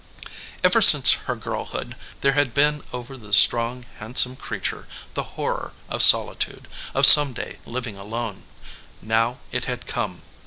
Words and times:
Ever 0.63 0.81
since 0.81 1.11
her 1.29 1.35
girlhood, 1.35 1.95
there 2.21 2.31
had 2.31 2.55
been 2.55 2.81
over 2.91 3.15
the 3.15 3.31
strong, 3.31 3.85
handsome 3.97 4.35
creature, 4.35 4.87
the 5.13 5.21
horror 5.37 5.73
of 5.89 6.01
solitude, 6.01 6.67
of 6.95 7.05
some 7.05 7.33
day 7.33 7.59
living 7.67 7.97
alone. 7.97 8.41
Now 9.03 9.37
it 9.51 9.65
had 9.65 9.85
come. 9.85 10.23